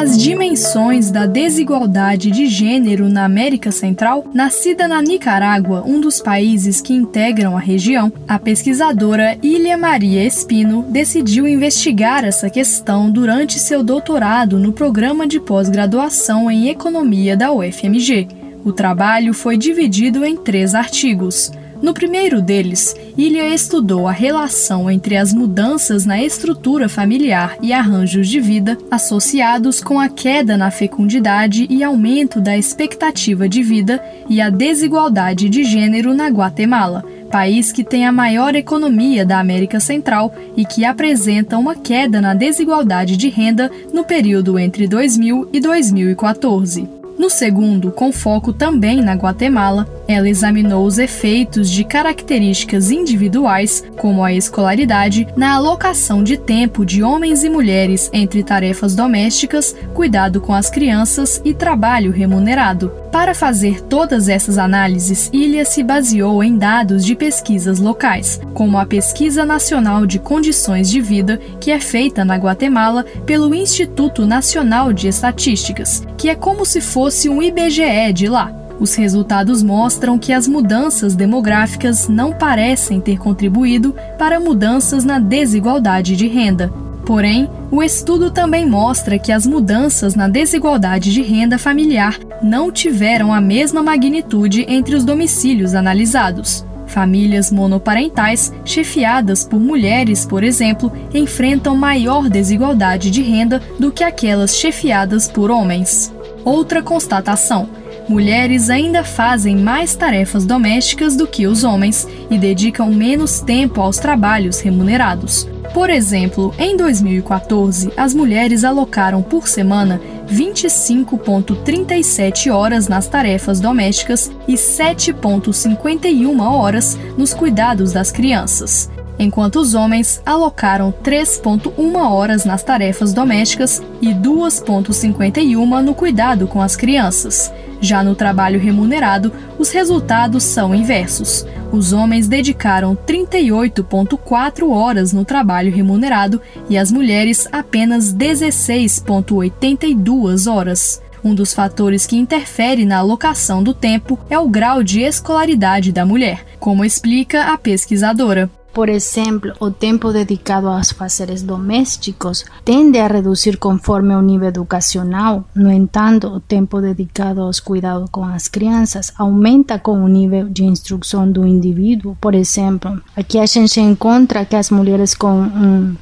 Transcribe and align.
As 0.00 0.16
dimensões 0.16 1.10
da 1.10 1.26
desigualdade 1.26 2.30
de 2.30 2.46
gênero 2.46 3.06
na 3.10 3.26
América 3.26 3.70
Central? 3.70 4.24
Nascida 4.32 4.88
na 4.88 5.02
Nicarágua, 5.02 5.84
um 5.86 6.00
dos 6.00 6.22
países 6.22 6.80
que 6.80 6.94
integram 6.94 7.54
a 7.54 7.60
região, 7.60 8.10
a 8.26 8.38
pesquisadora 8.38 9.36
Ilha 9.42 9.76
Maria 9.76 10.24
Espino 10.24 10.86
decidiu 10.88 11.46
investigar 11.46 12.24
essa 12.24 12.48
questão 12.48 13.10
durante 13.10 13.58
seu 13.58 13.82
doutorado 13.84 14.58
no 14.58 14.72
programa 14.72 15.26
de 15.26 15.38
pós-graduação 15.38 16.50
em 16.50 16.70
Economia 16.70 17.36
da 17.36 17.52
UFMG. 17.52 18.26
O 18.64 18.72
trabalho 18.72 19.34
foi 19.34 19.58
dividido 19.58 20.24
em 20.24 20.34
três 20.34 20.74
artigos. 20.74 21.52
No 21.82 21.94
primeiro 21.94 22.42
deles, 22.42 22.94
Ilha 23.16 23.48
estudou 23.48 24.06
a 24.06 24.12
relação 24.12 24.90
entre 24.90 25.16
as 25.16 25.32
mudanças 25.32 26.04
na 26.04 26.22
estrutura 26.22 26.90
familiar 26.90 27.56
e 27.62 27.72
arranjos 27.72 28.28
de 28.28 28.38
vida 28.38 28.76
associados 28.90 29.80
com 29.80 29.98
a 29.98 30.08
queda 30.08 30.58
na 30.58 30.70
fecundidade 30.70 31.66
e 31.70 31.82
aumento 31.82 32.38
da 32.38 32.56
expectativa 32.56 33.48
de 33.48 33.62
vida 33.62 34.02
e 34.28 34.42
a 34.42 34.50
desigualdade 34.50 35.48
de 35.48 35.64
gênero 35.64 36.12
na 36.12 36.28
Guatemala, 36.28 37.02
país 37.30 37.72
que 37.72 37.82
tem 37.82 38.06
a 38.06 38.12
maior 38.12 38.54
economia 38.54 39.24
da 39.24 39.40
América 39.40 39.80
Central 39.80 40.34
e 40.54 40.66
que 40.66 40.84
apresenta 40.84 41.56
uma 41.56 41.74
queda 41.74 42.20
na 42.20 42.34
desigualdade 42.34 43.16
de 43.16 43.30
renda 43.30 43.70
no 43.92 44.04
período 44.04 44.58
entre 44.58 44.86
2000 44.86 45.48
e 45.50 45.60
2014. 45.60 46.99
No 47.20 47.28
segundo, 47.28 47.90
com 47.90 48.10
foco 48.10 48.50
também 48.50 49.02
na 49.02 49.12
Guatemala, 49.12 49.86
ela 50.08 50.26
examinou 50.26 50.86
os 50.86 50.98
efeitos 50.98 51.68
de 51.68 51.84
características 51.84 52.90
individuais, 52.90 53.84
como 53.98 54.24
a 54.24 54.32
escolaridade, 54.32 55.28
na 55.36 55.52
alocação 55.56 56.24
de 56.24 56.38
tempo 56.38 56.82
de 56.82 57.02
homens 57.02 57.44
e 57.44 57.50
mulheres 57.50 58.08
entre 58.10 58.42
tarefas 58.42 58.94
domésticas, 58.94 59.76
cuidado 59.92 60.40
com 60.40 60.54
as 60.54 60.70
crianças 60.70 61.42
e 61.44 61.52
trabalho 61.52 62.10
remunerado. 62.10 62.90
Para 63.12 63.34
fazer 63.34 63.82
todas 63.82 64.28
essas 64.28 64.56
análises, 64.56 65.28
Ilha 65.32 65.64
se 65.64 65.82
baseou 65.82 66.44
em 66.44 66.56
dados 66.56 67.04
de 67.04 67.16
pesquisas 67.16 67.80
locais, 67.80 68.40
como 68.54 68.78
a 68.78 68.86
Pesquisa 68.86 69.44
Nacional 69.44 70.06
de 70.06 70.20
Condições 70.20 70.88
de 70.88 71.00
Vida, 71.00 71.40
que 71.58 71.72
é 71.72 71.80
feita 71.80 72.24
na 72.24 72.36
Guatemala 72.36 73.04
pelo 73.26 73.52
Instituto 73.52 74.24
Nacional 74.24 74.92
de 74.92 75.08
Estatísticas, 75.08 76.06
que 76.16 76.28
é 76.28 76.36
como 76.36 76.64
se 76.64 76.80
fosse 76.80 77.28
um 77.28 77.42
IBGE 77.42 78.12
de 78.14 78.28
lá. 78.28 78.54
Os 78.78 78.94
resultados 78.94 79.62
mostram 79.62 80.16
que 80.16 80.32
as 80.32 80.46
mudanças 80.46 81.14
demográficas 81.14 82.08
não 82.08 82.32
parecem 82.32 83.00
ter 83.00 83.18
contribuído 83.18 83.94
para 84.18 84.40
mudanças 84.40 85.04
na 85.04 85.18
desigualdade 85.18 86.16
de 86.16 86.28
renda. 86.28 86.72
Porém, 87.04 87.48
o 87.70 87.82
estudo 87.82 88.30
também 88.30 88.68
mostra 88.68 89.18
que 89.18 89.32
as 89.32 89.46
mudanças 89.46 90.14
na 90.14 90.28
desigualdade 90.28 91.12
de 91.12 91.22
renda 91.22 91.58
familiar 91.58 92.18
não 92.42 92.70
tiveram 92.70 93.32
a 93.32 93.40
mesma 93.40 93.82
magnitude 93.82 94.64
entre 94.68 94.94
os 94.94 95.04
domicílios 95.04 95.74
analisados. 95.74 96.64
Famílias 96.86 97.52
monoparentais, 97.52 98.52
chefiadas 98.64 99.44
por 99.44 99.60
mulheres, 99.60 100.26
por 100.26 100.42
exemplo, 100.42 100.92
enfrentam 101.14 101.76
maior 101.76 102.28
desigualdade 102.28 103.10
de 103.10 103.22
renda 103.22 103.62
do 103.78 103.92
que 103.92 104.02
aquelas 104.02 104.56
chefiadas 104.56 105.28
por 105.28 105.52
homens. 105.52 106.12
Outra 106.44 106.82
constatação: 106.82 107.68
mulheres 108.10 108.68
ainda 108.68 109.02
fazem 109.04 109.56
mais 109.56 109.94
tarefas 109.94 110.44
domésticas 110.44 111.14
do 111.14 111.28
que 111.28 111.46
os 111.46 111.62
homens 111.62 112.08
e 112.28 112.36
dedicam 112.36 112.90
menos 112.90 113.40
tempo 113.40 113.80
aos 113.80 113.98
trabalhos 113.98 114.58
remunerados. 114.58 115.48
Por 115.72 115.88
exemplo, 115.88 116.52
em 116.58 116.76
2014, 116.76 117.92
as 117.96 118.12
mulheres 118.12 118.64
alocaram 118.64 119.22
por 119.22 119.46
semana 119.46 120.00
25,37 120.28 122.52
horas 122.52 122.88
nas 122.88 123.06
tarefas 123.06 123.60
domésticas 123.60 124.28
e 124.48 124.54
7,51 124.54 126.40
horas 126.40 126.98
nos 127.16 127.32
cuidados 127.32 127.92
das 127.92 128.10
crianças, 128.10 128.90
enquanto 129.20 129.60
os 129.60 129.74
homens 129.74 130.20
alocaram 130.26 130.92
3,1 131.04 131.96
horas 131.96 132.44
nas 132.44 132.64
tarefas 132.64 133.12
domésticas 133.12 133.80
e 134.02 134.08
2,51 134.08 135.80
no 135.80 135.94
cuidado 135.94 136.48
com 136.48 136.60
as 136.60 136.74
crianças. 136.74 137.52
Já 137.80 138.04
no 138.04 138.14
trabalho 138.14 138.60
remunerado, 138.60 139.32
os 139.58 139.70
resultados 139.70 140.44
são 140.44 140.74
inversos. 140.74 141.46
Os 141.72 141.92
homens 141.92 142.28
dedicaram 142.28 142.94
38,4 142.94 144.70
horas 144.70 145.12
no 145.12 145.24
trabalho 145.24 145.72
remunerado 145.72 146.40
e 146.68 146.76
as 146.76 146.92
mulheres 146.92 147.48
apenas 147.50 148.12
16,82 148.12 150.52
horas. 150.52 151.00
Um 151.22 151.34
dos 151.34 151.52
fatores 151.54 152.06
que 152.06 152.16
interfere 152.16 152.84
na 152.84 152.98
alocação 152.98 153.62
do 153.62 153.72
tempo 153.74 154.18
é 154.28 154.36
o 154.38 154.48
grau 154.48 154.82
de 154.82 155.00
escolaridade 155.00 155.92
da 155.92 156.04
mulher, 156.04 156.44
como 156.58 156.84
explica 156.84 157.52
a 157.52 157.58
pesquisadora. 157.58 158.50
Por 158.72 158.88
ejemplo, 158.88 159.52
o 159.58 159.70
tiempo 159.70 160.12
dedicado 160.12 160.68
a 160.68 160.78
los 160.78 160.92
faceres 160.92 161.42
domésticos 161.42 162.44
tende 162.64 163.00
a 163.00 163.08
reducir 163.08 163.58
conforme 163.58 164.14
o 164.14 164.22
nível 164.22 164.48
educacional. 164.48 165.44
No 165.54 165.70
entanto, 165.70 166.28
o 166.28 166.40
tempo 166.40 166.80
dedicado 166.80 167.42
aos 167.42 167.58
cuidados 167.58 168.08
com 168.10 168.24
as 168.24 168.46
crianças 168.46 169.12
aumenta 169.18 169.78
com 169.78 170.04
o 170.04 170.08
nível 170.08 170.48
de 170.48 170.64
instrução 170.64 171.30
do 171.30 171.44
indivíduo. 171.44 172.16
Por 172.20 172.34
exemplo, 172.34 173.00
aqui 173.16 173.38
a 173.38 173.46
gente 173.46 173.80
encontra 173.80 174.44
que 174.44 174.54
as 174.54 174.70
mulheres 174.70 175.14
com 175.14 175.40
um 175.40 175.96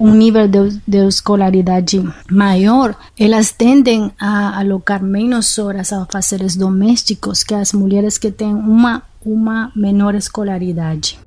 um 0.00 0.14
nível 0.14 0.46
de, 0.46 0.80
de, 0.86 1.08
escolaridade 1.08 2.00
maior, 2.30 2.94
elas 3.18 3.50
tendem 3.50 4.12
a 4.18 4.60
alocar 4.60 5.02
menos 5.02 5.58
horas 5.58 5.92
a 5.92 6.06
fazeres 6.06 6.54
domésticos 6.54 7.42
que 7.42 7.54
as 7.54 7.72
mulheres 7.72 8.16
que 8.16 8.30
têm 8.30 8.54
uma, 8.54 9.02
uma 9.24 9.72
menor 9.74 10.14
escolaridade. 10.14 11.18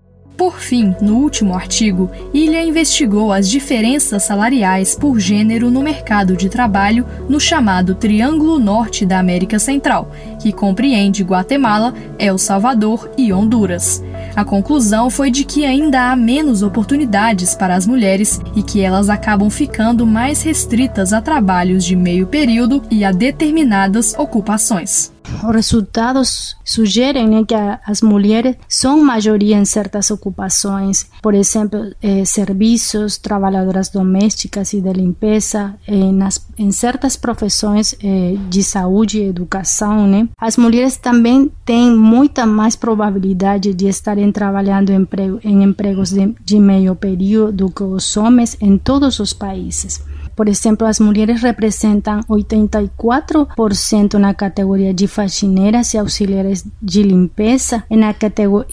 Por 0.42 0.60
fim, 0.60 0.96
no 1.00 1.18
último 1.18 1.54
artigo, 1.54 2.10
Ilha 2.34 2.64
investigou 2.64 3.32
as 3.32 3.48
diferenças 3.48 4.24
salariais 4.24 4.96
por 4.96 5.20
gênero 5.20 5.70
no 5.70 5.84
mercado 5.84 6.36
de 6.36 6.50
trabalho 6.50 7.06
no 7.30 7.40
chamado 7.40 7.94
Triângulo 7.94 8.58
Norte 8.58 9.06
da 9.06 9.20
América 9.20 9.60
Central, 9.60 10.12
que 10.42 10.52
compreende 10.52 11.24
Guatemala, 11.24 11.94
El 12.18 12.40
Salvador 12.40 13.08
e 13.16 13.32
Honduras. 13.32 14.04
A 14.36 14.44
conclusão 14.44 15.12
foi 15.12 15.30
de 15.30 15.44
que 15.44 15.64
ainda 15.64 16.10
há 16.12 16.16
menos 16.16 16.64
oportunidades 16.64 17.54
para 17.54 17.76
as 17.76 17.86
mulheres 17.86 18.42
e 18.56 18.64
que 18.64 18.82
elas 18.82 19.12
acabam 19.12 19.48
ficando 19.48 20.08
mais 20.08 20.42
restritas 20.42 21.14
a 21.14 21.22
trabalhos 21.22 21.86
de 21.86 21.96
meio 21.96 22.26
período 22.26 22.82
e 22.90 23.06
a 23.06 23.12
determinadas 23.12 24.16
ocupações. 24.18 25.12
Os 25.44 25.56
resultados 25.56 26.56
sugerem 26.64 27.28
né, 27.28 27.44
que 27.46 27.56
as 27.86 28.02
mulheres 28.02 28.56
são 28.68 29.04
maioria 29.04 29.58
em 29.58 29.66
certas 29.66 30.12
ocupações, 30.12 31.08
por 31.22 31.34
exemplo, 31.34 31.94
eh, 32.02 32.24
serviços, 32.26 33.18
trabalhadoras 33.18 33.90
domésticas 33.90 34.74
e 34.74 34.82
de 34.82 34.94
limpeza, 34.94 35.76
eh, 35.88 36.12
nas, 36.12 36.46
em 36.58 36.72
certas 36.72 37.16
profissões 37.16 37.96
eh, 38.04 38.36
de 38.50 38.64
saúde 38.64 39.20
e 39.20 39.28
educação. 39.28 40.08
Né? 40.08 40.30
As 40.38 40.58
mulheres 40.58 40.98
também 40.98 41.52
têm 41.66 41.90
muita 41.96 42.46
mais 42.46 42.76
probabilidade 42.76 43.74
de 43.74 43.88
estarem 43.88 44.32
trabalhando 44.32 44.92
em, 44.92 45.08
em 45.44 45.64
empregos 45.64 46.12
de, 46.12 46.36
de 46.44 46.60
meio 46.60 46.96
período 46.96 47.52
do 47.52 47.70
que 47.70 47.84
os 47.84 48.16
homens 48.16 48.56
em 48.62 48.78
todos 48.78 49.20
os 49.20 49.34
países. 49.34 50.02
Por 50.36 50.48
exemplo, 50.48 50.88
as 50.88 51.00
mulheres 51.00 51.42
representam 51.42 52.22
84% 52.30 54.14
na 54.14 54.34
categoria 54.34 54.94
de 54.94 55.08
faxineiras 55.08 55.94
e 55.94 55.98
auxiliares 55.98 56.66
de 56.82 57.04
limpeza 57.04 57.84
e, 57.90 57.96
na 57.96 58.12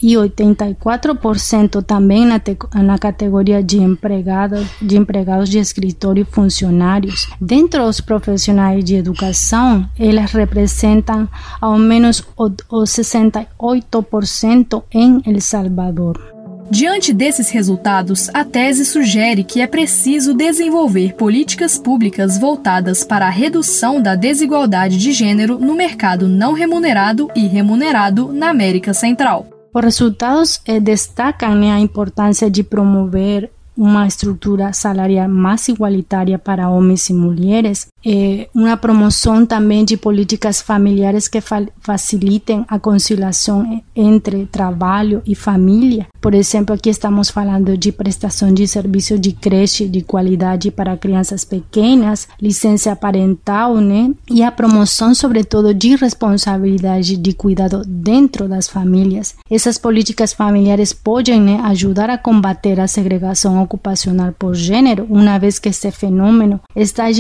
e 0.03 0.15
84% 0.15 1.85
também 1.85 2.27
na, 2.27 2.41
na 2.83 2.99
categoria 2.99 3.63
de 3.63 3.79
empregados, 3.79 4.67
de 4.81 4.97
empregados 4.97 5.49
de 5.49 5.59
escritório 5.59 6.23
e 6.23 6.25
funcionários. 6.25 7.29
Dentro 7.41 7.85
dos 7.85 8.01
profissionais 8.01 8.85
de 8.85 8.97
educação, 8.97 9.89
elas 9.99 10.33
representam 10.33 11.29
ao 11.61 11.79
menos 11.79 12.21
o, 12.37 12.47
o 12.69 12.83
68% 12.83 14.83
em 14.93 15.23
El 15.27 15.41
Salvador. 15.41 16.38
Diante 16.71 17.15
desses 17.15 17.49
resultados, 17.49 18.29
a 18.35 18.45
tese 18.45 18.85
sugere 18.85 19.43
que 19.43 19.61
é 19.61 19.67
preciso 19.67 20.35
desenvolver 20.35 21.15
políticas 21.15 21.79
públicas 21.79 22.39
voltadas 22.39 23.03
para 23.03 23.27
a 23.27 23.31
redução 23.31 24.03
da 24.03 24.15
desigualdade 24.15 24.99
de 24.99 25.13
gênero 25.13 25.59
no 25.59 25.75
mercado 25.75 26.29
não 26.29 26.53
remunerado 26.53 27.31
e 27.35 27.47
remunerado 27.47 28.33
na 28.33 28.51
América 28.51 28.93
Central. 28.93 29.47
Os 29.73 29.83
resultados 29.83 30.61
eh, 30.67 30.79
destacam 30.79 31.55
né, 31.55 31.73
a 31.73 31.81
importância 31.81 32.51
de 32.51 32.63
promover 32.63 33.51
uma 33.79 34.07
estrutura 34.07 34.73
salarial 34.73 35.29
mais 35.29 35.69
igualitária 35.69 36.39
para 36.39 36.69
homens 36.69 37.09
e 37.09 37.15
mulheres, 37.15 37.87
eh, 38.05 38.49
uma 38.55 38.77
promoção 38.77 39.45
também 39.45 39.85
de 39.85 39.97
políticas 39.97 40.61
familiares 40.61 41.29
que 41.29 41.41
fa 41.41 41.67
facilitem 41.81 42.65
a 42.69 42.79
conciliação 42.79 43.83
entre 43.97 44.47
trabalho 44.47 45.23
e 45.27 45.35
família. 45.35 46.07
Por 46.21 46.35
exemplo, 46.35 46.75
aqui 46.75 46.91
estamos 46.91 47.31
falando 47.31 47.77
de 47.77 47.91
prestação 47.91 48.53
de 48.53 48.67
serviço 48.69 49.19
de 49.19 49.33
creche 49.33 49.89
de 49.89 50.03
qualidade 50.03 50.71
para 50.71 50.97
crianças 50.97 51.45
pequenas, 51.45 52.29
licença 52.41 52.95
parental, 52.95 53.77
né? 53.77 54.11
E 54.31 54.43
a 54.43 54.53
promoção, 54.53 55.15
sobretudo, 55.15 55.73
de 55.73 55.97
responsabilidade 55.97 57.17
de 57.17 57.33
cuidado 57.33 57.83
dentro 57.87 58.49
das 58.49 58.69
famílias. 58.69 59.35
Essas 59.51 59.79
políticas 59.79 60.33
familiares 60.33 60.93
podem 60.93 61.41
né, 61.41 61.61
ajudar 61.65 62.11
a 62.11 62.19
combater 62.19 62.79
a 62.81 62.87
segregação 62.87 63.63
ocupacional 63.63 64.33
por 64.39 64.55
gênero, 64.55 65.07
uma 65.09 65.39
vez 65.39 65.59
que 65.59 65.69
este 65.69 65.91
fenômeno 65.91 66.61
está 66.77 67.11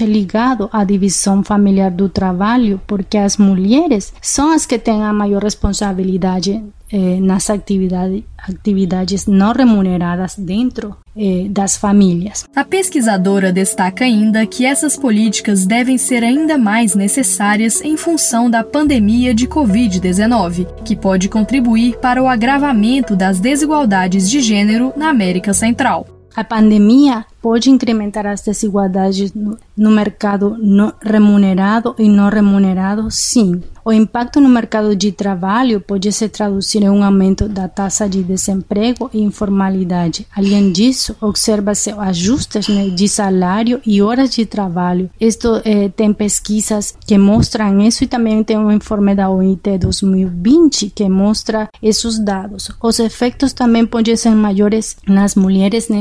generalmente 0.00 0.04
ligado 0.04 0.68
à 0.72 0.84
divisão 0.84 1.42
familiar 1.42 1.90
do 1.90 2.08
trabalho, 2.08 2.80
porque 2.86 3.18
as 3.18 3.36
mulheres 3.36 4.12
são 4.20 4.52
as 4.52 4.66
que 4.66 4.78
têm 4.78 5.02
a 5.02 5.12
maior 5.12 5.42
responsabilidade 5.42 6.62
eh, 6.92 7.20
nas 7.20 7.48
atividade, 7.48 8.24
atividades 8.36 9.26
não 9.26 9.52
remuneradas 9.52 10.36
dentro 10.36 10.96
eh, 11.16 11.46
das 11.48 11.76
famílias. 11.76 12.44
A 12.54 12.64
pesquisadora 12.64 13.52
destaca 13.52 14.04
ainda 14.04 14.46
que 14.46 14.64
essas 14.64 14.96
políticas 14.96 15.66
devem 15.66 15.96
ser 15.96 16.24
ainda 16.24 16.58
mais 16.58 16.94
necessárias 16.94 17.80
em 17.82 17.96
função 17.96 18.50
da 18.50 18.64
pandemia 18.64 19.34
de 19.34 19.46
Covid-19, 19.46 20.66
que 20.84 20.96
pode 20.96 21.28
contribuir 21.28 21.96
para 21.98 22.22
o 22.22 22.28
agravamento 22.28 23.14
das 23.14 23.38
desigualdades 23.38 24.28
de 24.28 24.40
gênero 24.40 24.92
na 24.96 25.10
América 25.10 25.52
Central. 25.52 26.19
A 26.34 26.44
pandemia 26.44 27.26
pode 27.42 27.70
incrementar 27.70 28.26
as 28.26 28.40
desigualdades 28.40 29.32
no, 29.34 29.90
mercado 29.90 30.56
remunerado 31.02 31.94
e 31.98 32.08
não 32.08 32.28
remunerado, 32.28 33.08
sim. 33.10 33.60
O 33.90 33.92
impacto 33.92 34.40
no 34.40 34.48
mercado 34.48 34.94
de 34.94 35.10
trabalho 35.10 35.80
pode 35.80 36.12
se 36.12 36.28
traduzir 36.28 36.80
em 36.80 36.88
um 36.88 37.02
aumento 37.02 37.48
da 37.48 37.66
taxa 37.66 38.08
de 38.08 38.22
desemprego 38.22 39.10
e 39.12 39.20
informalidade. 39.20 40.28
Além 40.32 40.70
disso, 40.70 41.16
observa-se 41.20 41.90
ajustes 41.90 42.66
de 42.66 43.08
salário 43.08 43.80
e 43.84 44.00
horas 44.00 44.30
de 44.30 44.46
trabalho. 44.46 45.10
Isto 45.20 45.60
eh, 45.64 45.88
tem 45.88 46.12
pesquisas 46.12 46.94
que 47.04 47.18
mostram 47.18 47.80
isso 47.80 48.04
e 48.04 48.06
também 48.06 48.44
tem 48.44 48.56
um 48.56 48.70
informe 48.70 49.12
da 49.12 49.28
OIT 49.28 49.78
2020 49.78 50.90
que 50.90 51.08
mostra 51.08 51.68
esses 51.82 52.20
dados. 52.20 52.70
Os 52.80 53.00
efeitos 53.00 53.52
também 53.52 53.84
podem 53.86 54.14
ser 54.14 54.36
maiores 54.36 54.98
nas 55.04 55.34
mulheres, 55.34 55.88
né, 55.88 55.98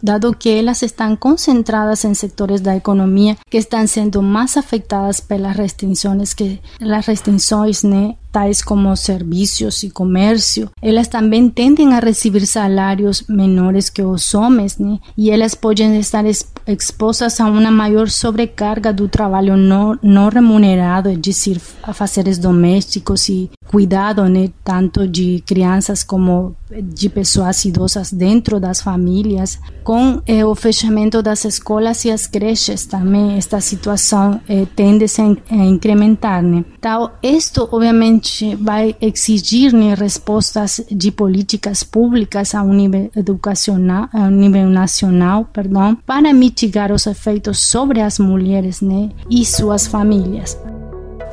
dado, 0.00 0.36
que 0.36 0.48
elas 0.48 0.84
están 0.84 1.16
concentradas 1.16 2.04
en 2.04 2.14
sectores 2.14 2.62
de 2.62 2.70
la 2.70 2.76
economía 2.76 3.36
que 3.50 3.58
están 3.58 3.88
siendo 3.88 4.22
más 4.22 4.56
afectadas 4.56 5.20
por 5.20 5.40
las 5.40 5.56
restricciones 5.56 6.36
que 6.36 6.60
las 6.78 7.06
restricciones 7.32 8.16
tais 8.32 8.62
como 8.62 8.96
serviços 8.96 9.82
e 9.82 9.90
comércio, 9.90 10.70
elas 10.80 11.06
também 11.06 11.50
tendem 11.50 11.92
a 11.92 12.00
receber 12.00 12.46
salários 12.46 13.24
menores 13.28 13.90
que 13.90 14.02
os 14.02 14.34
homens? 14.34 14.78
E 15.18 15.30
elas 15.30 15.54
podem 15.54 15.98
estar 15.98 16.24
expostas 16.66 17.38
a 17.40 17.44
uma 17.44 17.70
maior 17.70 18.08
sobrecarga 18.08 18.90
do 18.90 19.06
trabalho 19.06 19.54
não, 19.56 19.98
não 20.02 20.30
remunerado, 20.30 21.10
é 21.10 21.14
dizer, 21.14 21.60
fazeres 21.92 22.38
domésticos 22.38 23.28
e 23.28 23.50
cuidado, 23.72 24.28
né? 24.28 24.50
Tanto 24.62 25.08
de 25.08 25.42
crianças 25.46 26.04
como 26.04 26.54
de 26.70 27.08
pessoas 27.08 27.64
idosas 27.64 28.12
dentro 28.12 28.60
das 28.60 28.82
famílias. 28.82 29.58
Com 29.82 30.22
eh, 30.26 30.44
o 30.44 30.54
fechamento 30.54 31.22
das 31.22 31.44
escolas 31.44 32.04
e 32.04 32.10
as 32.10 32.26
creches 32.26 32.86
também, 32.86 33.36
esta 33.36 33.60
situação 33.60 34.40
eh, 34.48 34.66
tende 34.76 35.04
a, 35.04 35.54
a 35.54 35.64
incrementar, 35.64 36.42
né? 36.42 36.64
Então, 36.78 37.10
isto, 37.22 37.68
obviamente, 37.72 38.54
vai 38.56 38.94
exigir 39.00 39.72
né, 39.72 39.94
respostas 39.94 40.84
de 40.90 41.10
políticas 41.10 41.82
públicas 41.82 42.54
a 42.54 42.62
um 42.62 42.74
nível 42.74 43.10
educacional, 43.16 44.08
a 44.12 44.20
um 44.20 44.30
nível 44.30 44.68
nacional, 44.68 45.44
perdão, 45.52 45.96
para 46.06 46.32
mitigar 46.32 46.92
os 46.92 47.06
efeitos 47.06 47.68
sobre 47.68 48.00
as 48.00 48.18
mulheres 48.18 48.80
né, 48.80 49.10
e 49.30 49.44
suas 49.44 49.86
famílias. 49.86 50.56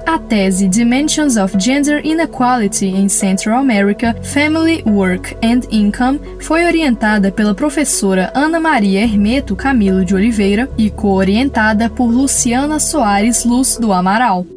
A 0.09 0.17
tese 0.17 0.67
Dimensions 0.67 1.37
of 1.37 1.55
Gender 1.55 2.01
Inequality 2.03 2.87
in 2.87 3.07
Central 3.07 3.59
America, 3.59 4.15
Family, 4.23 4.81
Work 4.83 5.37
and 5.43 5.67
Income 5.71 6.19
foi 6.41 6.65
orientada 6.65 7.31
pela 7.31 7.53
professora 7.53 8.31
Ana 8.33 8.59
Maria 8.59 9.03
Hermeto 9.03 9.55
Camilo 9.55 10.03
de 10.03 10.15
Oliveira 10.15 10.67
e 10.79 10.89
co-orientada 10.89 11.91
por 11.91 12.09
Luciana 12.09 12.79
Soares 12.79 13.45
Luz 13.45 13.77
do 13.77 13.93
Amaral. 13.93 14.47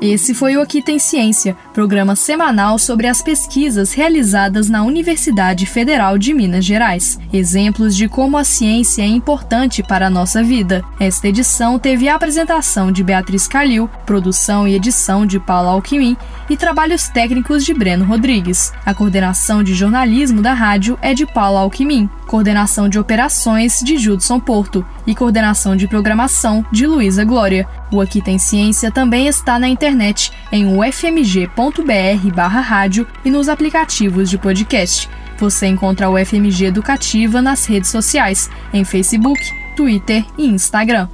Esse 0.00 0.32
foi 0.32 0.56
o 0.56 0.62
Aqui 0.62 0.80
Tem 0.80 0.98
Ciência, 0.98 1.54
programa 1.74 2.16
semanal 2.16 2.78
sobre 2.78 3.06
as 3.06 3.20
pesquisas 3.20 3.92
realizadas 3.92 4.70
na 4.70 4.82
Universidade 4.82 5.66
Federal 5.66 6.16
de 6.16 6.32
Minas 6.32 6.64
Gerais. 6.64 7.18
Exemplos 7.30 7.94
de 7.94 8.08
como 8.08 8.38
a 8.38 8.44
ciência 8.44 9.02
é 9.02 9.06
importante 9.06 9.82
para 9.82 10.06
a 10.06 10.10
nossa 10.10 10.42
vida. 10.42 10.82
Esta 10.98 11.28
edição 11.28 11.78
teve 11.78 12.08
a 12.08 12.14
apresentação 12.14 12.90
de 12.90 13.04
Beatriz 13.04 13.46
Calil, 13.46 13.90
produção 14.06 14.66
e 14.66 14.74
edição 14.74 15.26
de 15.26 15.38
Paula 15.38 15.72
Alquimim 15.72 16.16
e 16.48 16.56
trabalhos 16.56 17.08
técnicos 17.08 17.62
de 17.62 17.74
Breno 17.74 18.06
Rodrigues. 18.06 18.72
A 18.86 18.94
coordenação 18.94 19.62
de 19.62 19.74
jornalismo 19.74 20.40
da 20.40 20.54
rádio 20.54 20.98
é 21.02 21.12
de 21.12 21.26
Paula 21.26 21.60
Alquimim, 21.60 22.08
coordenação 22.26 22.88
de 22.88 22.98
operações 22.98 23.80
de 23.84 23.98
Judson 23.98 24.40
Porto 24.40 24.82
e 25.06 25.14
coordenação 25.14 25.76
de 25.76 25.86
programação 25.86 26.64
de 26.72 26.86
Luísa 26.86 27.22
Glória. 27.22 27.68
O 27.92 28.00
Aqui 28.00 28.22
Tem 28.22 28.38
Ciência 28.38 28.88
também 28.90 29.26
está 29.26 29.58
na 29.58 29.68
internet 29.68 30.32
em 30.52 30.78
ufmg.br/rádio 30.78 33.06
e 33.24 33.30
nos 33.30 33.48
aplicativos 33.48 34.30
de 34.30 34.38
podcast. 34.38 35.10
Você 35.38 35.66
encontra 35.66 36.08
o 36.08 36.14
UFMG 36.14 36.66
Educativa 36.66 37.42
nas 37.42 37.66
redes 37.66 37.90
sociais, 37.90 38.48
em 38.72 38.84
Facebook, 38.84 39.40
Twitter 39.74 40.24
e 40.38 40.46
Instagram. 40.46 41.08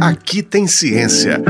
Aqui 0.00 0.40
tem 0.42 0.68
ciência. 0.68 1.42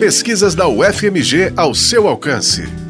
Pesquisas 0.00 0.54
da 0.54 0.66
UFMG 0.66 1.52
ao 1.56 1.74
seu 1.74 2.08
alcance. 2.08 2.89